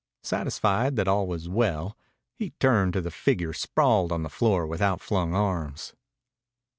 Satisfied 0.23 0.95
that 0.95 1.07
all 1.07 1.27
was 1.27 1.47
well, 1.47 1.95
he 2.33 2.49
turned 2.59 2.93
to 2.93 3.01
the 3.01 3.11
figure 3.11 3.53
sprawled 3.53 4.11
on 4.11 4.23
the 4.23 4.29
floor 4.29 4.65
with 4.65 4.81
outflung 4.81 5.35
arms. 5.35 5.93